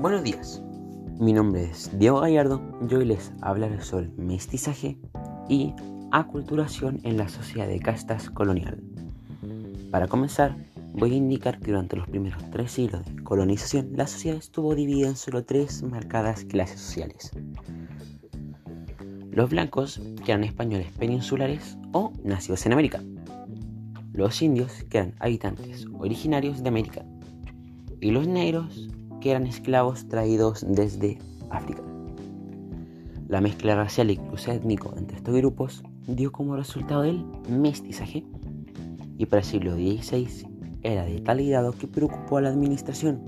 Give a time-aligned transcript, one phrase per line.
[0.00, 0.62] Buenos días,
[1.18, 4.96] mi nombre es Diego Gallardo y hoy les hablaré sobre mestizaje
[5.48, 5.74] y
[6.12, 8.80] aculturación en la sociedad de castas colonial.
[9.90, 10.56] Para comenzar,
[10.92, 15.08] voy a indicar que durante los primeros tres siglos de colonización, la sociedad estuvo dividida
[15.08, 17.32] en solo tres marcadas clases sociales.
[19.32, 23.02] Los blancos, que eran españoles peninsulares o nacidos en América.
[24.12, 27.04] Los indios, que eran habitantes originarios de América.
[28.00, 28.88] Y los negros,
[29.20, 31.18] que eran esclavos traídos desde
[31.50, 31.82] África.
[33.28, 38.24] La mezcla racial y cruce étnico entre estos grupos dio como resultado el mestizaje
[39.18, 40.48] y para el siglo XVI
[40.82, 43.20] era de tal grado que preocupó a la administración,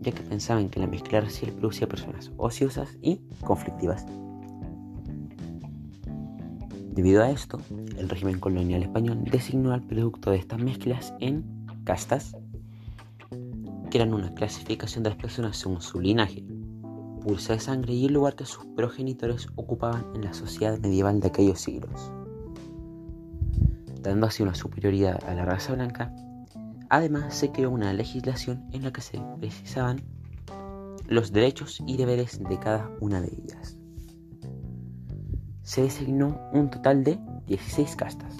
[0.00, 4.06] ya que pensaban que la mezcla racial producía personas ociosas y conflictivas.
[6.92, 7.60] Debido a esto,
[7.98, 11.44] el régimen colonial español designó al producto de estas mezclas en
[11.84, 12.34] castas
[13.92, 16.44] eran una clasificación de las personas según su linaje,
[17.22, 21.28] pulsa de sangre y el lugar que sus progenitores ocupaban en la sociedad medieval de
[21.28, 22.12] aquellos siglos,
[24.00, 26.14] dando así una superioridad a la raza blanca.
[26.88, 30.02] Además, se creó una legislación en la que se precisaban
[31.08, 33.76] los derechos y deberes de cada una de ellas.
[35.62, 38.36] Se designó un total de 16 castas.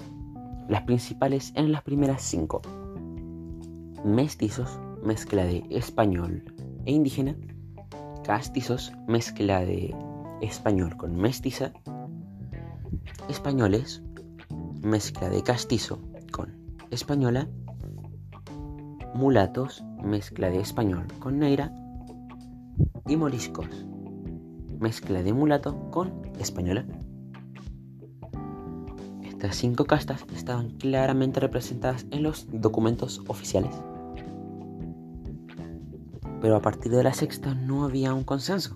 [0.69, 2.61] Las principales eran las primeras cinco.
[4.05, 6.43] Mestizos, mezcla de español
[6.85, 7.35] e indígena,
[8.23, 9.95] castizos, mezcla de
[10.41, 11.73] español con mestiza,
[13.29, 14.03] españoles,
[14.81, 15.99] mezcla de castizo
[16.31, 16.55] con
[16.91, 17.47] española,
[19.13, 21.71] mulatos, mezcla de español con negra,
[23.07, 23.67] y moriscos,
[24.79, 26.85] mezcla de mulato con española.
[29.23, 33.71] Estas cinco castas estaban claramente representadas en los documentos oficiales
[36.41, 38.75] pero a partir de la sexta no había un consenso,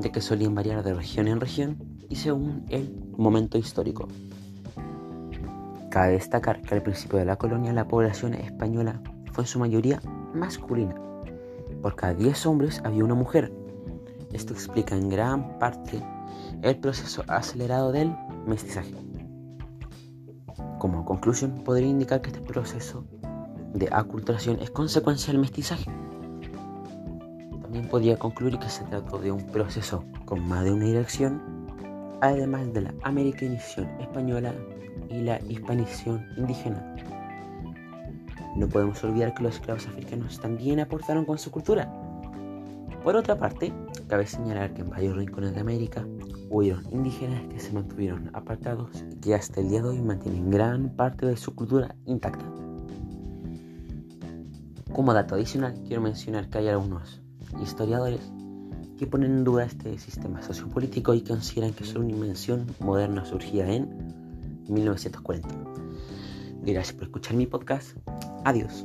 [0.00, 1.76] ya que solían variar de región en región
[2.08, 4.08] y según el momento histórico.
[5.90, 9.00] Cabe destacar que al principio de la colonia la población española
[9.32, 10.00] fue en su mayoría
[10.34, 10.94] masculina.
[11.82, 13.52] Por cada 10 hombres había una mujer.
[14.32, 16.02] Esto explica en gran parte
[16.62, 18.14] el proceso acelerado del
[18.46, 18.94] mestizaje.
[20.78, 23.04] Como conclusión, podría indicar que este proceso
[23.74, 25.90] de aculturación es consecuencia del mestizaje
[27.68, 31.38] también podría concluir que se trató de un proceso con más de una dirección,
[32.22, 34.54] además de la americanización española
[35.10, 36.96] y la hispanización indígena.
[38.56, 41.92] No podemos olvidar que los esclavos africanos también aportaron con su cultura.
[43.04, 43.70] Por otra parte,
[44.06, 46.06] cabe señalar que en varios rincones de América
[46.48, 50.96] hubieron indígenas que se mantuvieron apartados y que hasta el día de hoy mantienen gran
[50.96, 52.46] parte de su cultura intacta.
[54.90, 57.27] Como dato adicional, quiero mencionar que hay algunos
[57.62, 58.20] historiadores
[58.98, 63.72] que ponen en duda este sistema sociopolítico y consideran que es una invención moderna surgida
[63.72, 63.88] en
[64.68, 65.48] 1940.
[66.62, 67.96] Gracias por escuchar mi podcast.
[68.44, 68.84] Adiós.